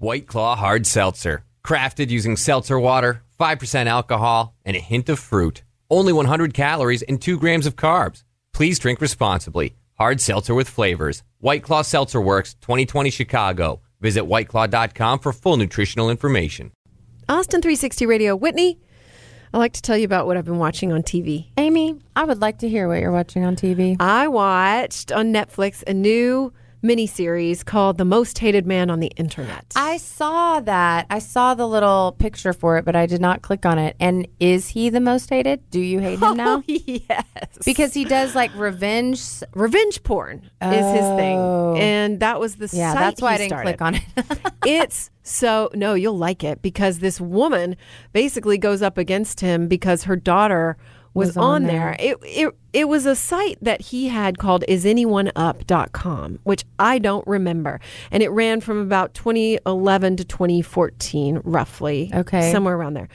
[0.00, 1.44] White Claw Hard Seltzer.
[1.62, 5.62] Crafted using seltzer water, 5% alcohol, and a hint of fruit.
[5.90, 8.22] Only 100 calories and 2 grams of carbs.
[8.54, 9.76] Please drink responsibly.
[9.98, 11.22] Hard seltzer with flavors.
[11.40, 13.82] White Claw Seltzer Works, 2020 Chicago.
[14.00, 16.72] Visit whiteclaw.com for full nutritional information.
[17.28, 18.34] Austin 360 Radio.
[18.34, 18.78] Whitney,
[19.52, 21.48] I'd like to tell you about what I've been watching on TV.
[21.58, 24.00] Amy, I would like to hear what you're watching on TV.
[24.00, 29.72] I watched on Netflix a new miniseries called The Most Hated Man on the Internet.
[29.76, 31.06] I saw that.
[31.10, 33.96] I saw the little picture for it, but I did not click on it.
[34.00, 35.68] And is he the most hated?
[35.70, 36.58] Do you hate him now?
[36.58, 37.24] Oh, yes.
[37.64, 39.22] Because he does like revenge.
[39.54, 41.38] revenge porn is his thing.
[41.38, 41.74] Oh.
[41.76, 43.76] And that was the Yeah, that's why I didn't started.
[43.78, 44.52] click on it.
[44.66, 47.76] it's so no, you'll like it because this woman
[48.12, 50.76] basically goes up against him because her daughter
[51.14, 51.96] was, Was on, on there.
[51.98, 52.12] there.
[52.12, 57.80] It, it it was a site that he had called isanyoneup.com, which I don't remember.
[58.12, 62.10] And it ran from about 2011 to 2014 roughly.
[62.14, 62.52] Okay.
[62.52, 63.08] Somewhere around there.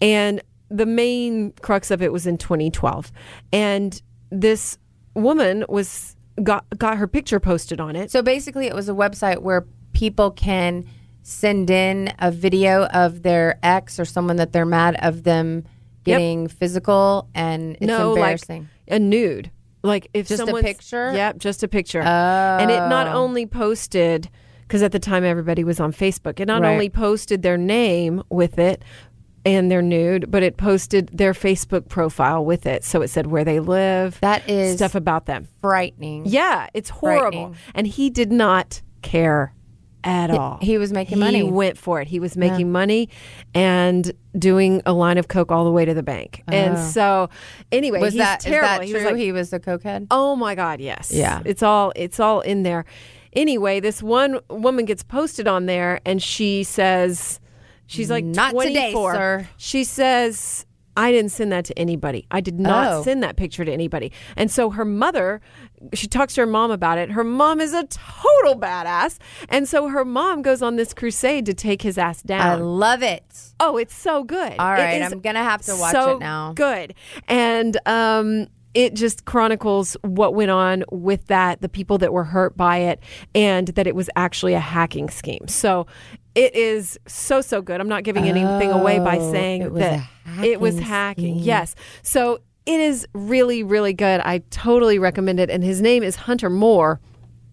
[0.00, 3.12] And the main crux of it was in 2012.
[3.52, 4.78] And this
[5.14, 8.10] woman was got got her picture posted on it.
[8.10, 10.84] so basically, it was a website where people can
[11.22, 15.64] send in a video of their ex or someone that they're mad of them
[16.06, 18.68] getting physical, and it's no, embarrassing.
[18.88, 19.50] like a nude.
[19.82, 21.12] Like if Just a someone's- picture?
[21.14, 22.00] Yep, just a picture.
[22.00, 23.12] And it not Oh.
[23.22, 24.28] only posted
[24.62, 26.40] because at the time everybody was on Facebook.
[26.40, 26.72] It not Right.
[26.72, 28.82] only posted their name with it
[29.44, 32.82] and their nude, but it posted their Facebook profile with it.
[32.82, 35.46] So it said where they live, That is stuff about them.
[35.62, 36.24] frightening.
[36.26, 37.54] Yeah, it's horrible.
[37.76, 39.52] And he did not care
[40.04, 40.58] at all.
[40.62, 41.42] he was making He money.
[41.42, 42.08] went for it.
[42.08, 43.08] He was making money
[43.54, 46.42] and doing a line of coke all the way to the bank.
[46.48, 46.80] And oh.
[46.80, 47.30] so,
[47.72, 48.02] anyway, Oh.
[48.02, 48.68] Was he's that terrible.
[48.68, 49.00] that he true?
[49.02, 50.06] was like, he was a cokehead.
[50.10, 51.10] Oh my God, yes.
[51.12, 51.40] Yeah.
[51.44, 52.84] It's all it's all in there.
[53.32, 57.40] Anyway, this one woman gets posted on there and she says
[57.86, 59.14] she's like Not today, 24.
[59.14, 59.48] sir.
[59.56, 60.65] She says
[60.96, 62.26] I didn't send that to anybody.
[62.30, 63.02] I did not Oh.
[63.02, 64.12] send that picture to anybody.
[64.36, 65.40] And so her mother,
[65.94, 67.10] she talks to her mom about it.
[67.10, 69.18] Her mom is a total badass.
[69.48, 72.40] And so her mom goes on this crusade to take his ass down.
[72.40, 73.24] I love it.
[73.60, 74.52] Oh, it's so good.
[74.58, 76.52] All right, I'm gonna have to watch so it now.
[76.54, 76.94] Good.
[77.28, 82.56] And um it just chronicles what went on with that, the people that were hurt
[82.58, 83.00] by it,
[83.34, 85.48] and that it was actually a hacking scheme.
[85.48, 85.86] So
[86.36, 87.80] it is so so good.
[87.80, 90.06] I'm not giving anything away by Oh, saying it that
[90.44, 91.44] it was hacking scheme.
[91.44, 91.74] Yes.
[92.02, 94.20] So it is really really good.
[94.20, 95.50] I totally recommend it.
[95.50, 97.00] And his name is Hunter Moore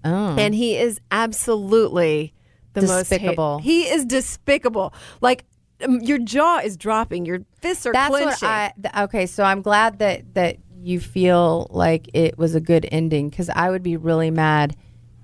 [0.05, 0.35] Oh.
[0.37, 2.33] and he is absolutely
[2.73, 3.55] the Despicable.
[3.55, 4.93] most hate- he is despicable.
[5.21, 5.45] Like
[5.83, 8.47] um, your jaw is dropping, your fists are That's clenching.
[8.47, 9.03] what I.
[9.03, 13.49] okay, so I'm glad that that you feel like it was a good ending because
[13.49, 14.75] I would be really mad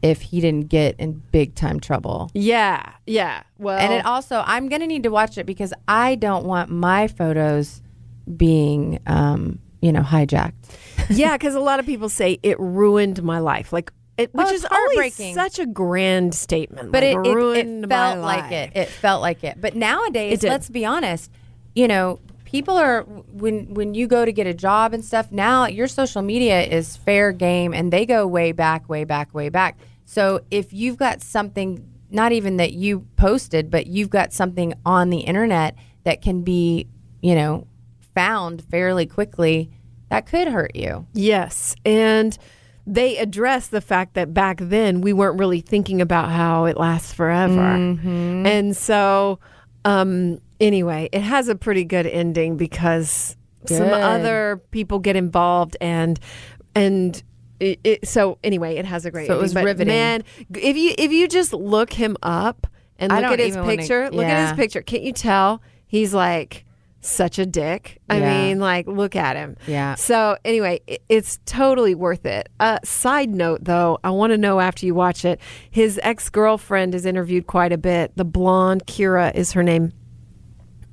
[0.02, 2.32] if he didn't get in big time trouble.
[2.34, 3.44] yeah, yeah.
[3.58, 7.08] Well, And it also, I'm gonna need to watch it because I don't want my
[7.08, 7.82] photos
[8.38, 10.54] being, um, you know, hijacked.
[11.10, 14.54] yeah, because a lot of people say it ruined my life, like it, which Oh,
[14.54, 15.34] is heartbreaking.
[15.34, 16.92] such a grand statement.
[16.92, 18.72] but like, it, it, it felt like it.
[18.76, 19.60] It felt like it.
[19.60, 21.32] But nowadays, let's be honest.
[21.76, 25.32] You know, people are when when you go to get a job and stuff.
[25.32, 29.50] Now your social media is fair game, and they go way back, way back, way
[29.50, 29.78] back.
[30.06, 35.12] So if you've got something, not even that you posted, but you've got something on
[35.12, 36.88] the internet that can be,
[37.22, 37.68] you know,
[38.16, 39.70] found fairly quickly,
[40.10, 41.06] that could hurt you.
[41.14, 42.36] Yes, and
[42.88, 47.14] they address the fact that back then we weren't really thinking about how it lasts
[47.14, 48.48] forever, Mm-hmm.
[48.48, 49.38] and so
[49.86, 56.20] um, anyway, it has a pretty good ending because some other people get involved and
[56.76, 57.22] and.
[57.60, 59.28] It, it, so anyway, it has a great.
[59.28, 59.42] So it ending.
[59.44, 59.88] was But riveting.
[59.94, 60.24] Man,
[60.56, 62.68] if you if you just look him up
[62.98, 64.82] and look at his even wanna- picture, look at his picture.
[64.82, 66.64] Can't you tell he's like
[67.02, 67.98] such a dick?
[68.10, 68.30] I Yeah.
[68.46, 69.58] mean, like look at him.
[69.68, 69.96] Yeah.
[69.96, 72.48] So anyway, i- it's totally worth it.
[72.62, 75.42] Uh, side note, though, I want to know after you watch it.
[75.70, 78.14] His ex girlfriend is interviewed quite a bit.
[78.16, 79.92] The blonde Kira is her name.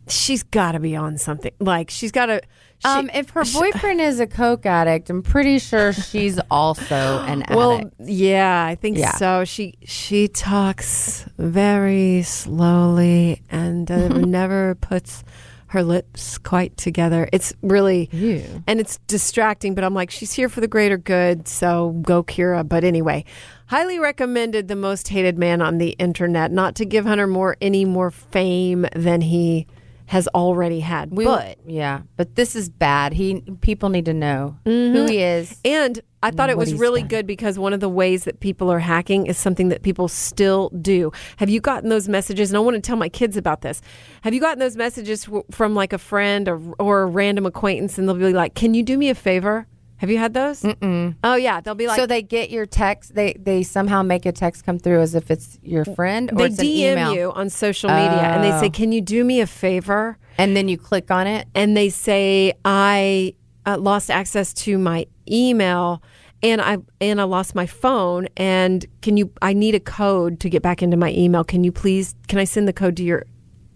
[0.09, 1.53] She's got to be on something.
[1.59, 2.41] Like she's got to.
[2.85, 7.73] Um, if her boyfriend is a coke addict, I'm pretty sure she's also an well,
[7.79, 7.95] addict.
[7.99, 9.13] Well, yeah, I think Yeah.
[9.17, 9.45] so.
[9.45, 15.25] She she talks very slowly and uh, never puts
[15.69, 17.29] her lips quite together.
[17.33, 18.63] It's really Ew.
[18.69, 19.75] and it's distracting.
[19.75, 22.67] But I'm like, she's here for the greater good, so go Kira.
[22.69, 23.25] But anyway,
[23.67, 24.69] highly recommended.
[24.69, 26.53] The most hated man on the internet.
[26.53, 29.67] Not to give Hunter Moore any more fame than he
[30.07, 31.11] has already had.
[31.11, 33.13] We, but yeah, but this is bad.
[33.13, 34.97] He people need to know mm-hmm.
[34.97, 35.61] who he is.
[35.65, 37.09] And I thought it was really done.
[37.09, 40.71] good because one of the ways that people are hacking is something that people still
[40.71, 41.13] do.
[41.37, 42.51] Have you gotten those messages?
[42.51, 43.83] And I want to tell my kids about this.
[44.23, 48.09] Have you gotten those messages from like a friend or, or a random acquaintance and
[48.09, 49.67] they'll be like, Can you do me a favor?
[49.99, 50.63] Have you had those?
[50.63, 51.17] Mm-mm.
[51.25, 51.61] Oh, yeah.
[51.61, 53.15] They'll be like, so they get your text.
[53.15, 56.49] They they somehow make a text come through as if it's your friend or they
[56.49, 58.71] DM you on social media and they say, Oh.
[58.71, 60.19] Can you do me a favor?
[60.39, 61.49] and then you click on it.
[61.55, 63.35] and they say I
[63.65, 66.03] uh, lost access to my email
[66.43, 70.51] and I and I lost my phone and can you I need a code to
[70.51, 73.25] get back into my email can you please can I send the code to your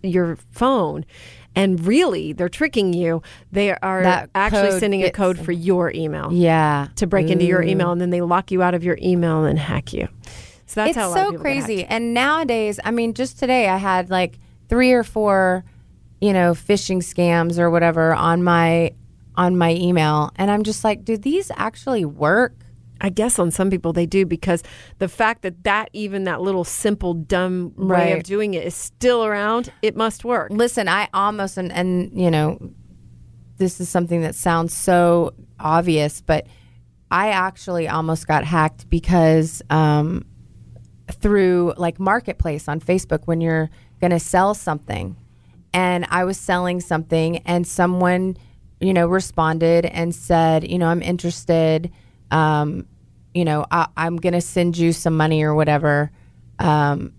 [0.03, 1.05] your phone
[1.55, 6.33] and really they're tricking you they are That actually sending a code for your email
[6.33, 9.45] Yeah, to break into your email and then they lock you out of your email
[9.45, 10.09] and hack you
[10.67, 11.41] so that's it's so people get hacked.
[11.67, 11.85] crazy.
[11.85, 14.39] And nowadays, I mean, just today I had like
[14.69, 15.65] three or four,
[16.21, 18.93] you know, phishing scams or whatever on my
[19.35, 22.55] on my email, and I'm just like, do these actually work?
[23.01, 24.63] I guess on some people they do because
[24.99, 29.25] the fact that that even that little simple dumb way of doing it is still
[29.25, 30.51] around, it must work.
[30.51, 32.59] Listen, I almost and, and you know,
[33.57, 36.47] this is something that sounds so obvious, but
[37.11, 40.25] I actually almost got hacked because um,
[41.11, 43.71] through like marketplace on Facebook when you're
[44.01, 45.17] going to sell something,
[45.73, 48.37] and I was selling something, and someone
[48.81, 51.91] you know responded and said, you know, I'm interested.
[52.31, 52.87] Um,
[53.35, 56.11] you know, I, I'm going to send you some money or whatever.
[56.59, 57.13] Um,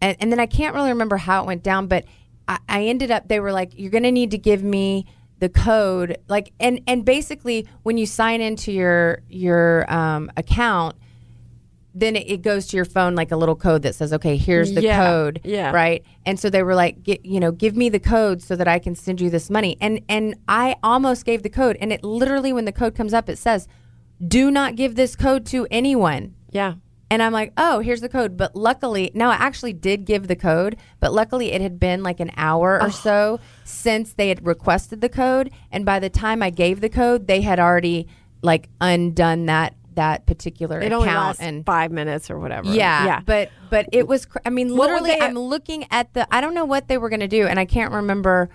[0.00, 2.04] and, and then I can't really remember how it went down, but
[2.46, 5.06] I, I ended up they were like, you're gonna need to give me
[5.38, 10.96] the code, like, and and basically when you sign into your your um, account,
[11.94, 14.72] then it, it goes to your phone like a little code that says, okay, here's
[14.74, 15.70] the Yeah, code, yeah.
[15.70, 16.04] right?
[16.26, 18.78] And so they were like, get, you know, give me the code so that I
[18.78, 22.52] can send you this money, and and I almost gave the code, and it literally
[22.52, 23.68] when the code comes up, it says,
[24.26, 26.34] do not give this code to anyone.
[26.50, 26.74] Yeah.
[27.10, 28.36] And I'm like, oh, here's the code.
[28.36, 32.18] But luckily, no, I actually did give the code, but luckily it had been like
[32.18, 35.50] an hour or so since they had requested the code.
[35.70, 38.08] And by the time I gave the code, they had already
[38.42, 42.68] like undone that that particular It only account and five minutes or whatever.
[42.68, 43.20] yeah, Yeah.
[43.24, 46.52] but but it was cr- I mean literally they- I'm looking at the I don't
[46.54, 48.50] know what they were going to do and I can't remember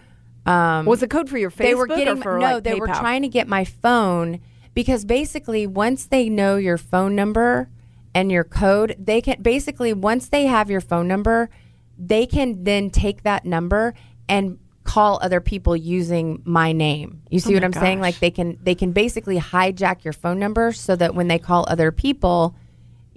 [0.46, 3.22] um was the code for your Facebook they were getting no like, they were trying
[3.22, 4.42] to get my phone
[4.80, 7.70] because basically once they know your phone number
[8.16, 11.50] and your code they can basically once they have your phone number
[11.98, 13.94] they can then take that number
[14.30, 17.22] and call other people using my name.
[17.30, 18.00] You see Oh what i'm saying?
[18.00, 21.66] Like they can they can basically hijack your phone number so that when they call
[21.68, 22.56] other people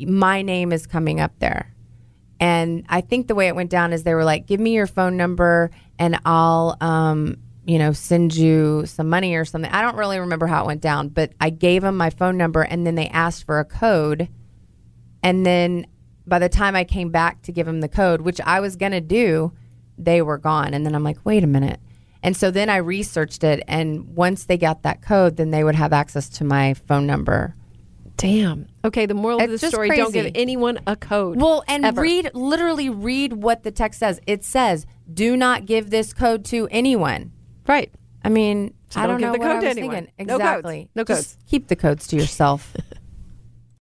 [0.00, 1.72] my name is coming up there.
[2.40, 4.88] And I think the way it went down is they were like, "Give me your
[4.88, 9.96] phone number, and I'll, um, you know, send you some money or something." I don't
[9.96, 12.94] really remember how it went down, but I gave them my phone number, and then
[12.94, 14.28] they asked for a code,
[15.22, 15.86] and then
[16.26, 19.00] by the time I came back to give them the code, which I was gonna
[19.00, 19.52] do,
[19.98, 21.80] they were gone, and then I'm like, "Wait a minute."
[22.22, 25.74] And so then I researched it, and once they got that code, then they would
[25.74, 27.56] have access to my phone number.
[28.16, 28.68] Damn.
[28.84, 31.40] Okay, the moral of the story don't give anyone a code.
[31.40, 32.00] Well, and ever.
[32.00, 34.20] read literally read what the text says.
[34.26, 37.32] It says, "Do not give this code to anyone."
[37.66, 37.92] Right.
[38.24, 39.94] I mean, So I don't don't give know the what code I to was anyone.
[40.16, 40.26] thinking.
[40.26, 40.42] No codes.
[40.48, 40.88] Exactly.
[40.94, 41.36] No codes.
[41.48, 42.74] Keep the codes to yourself.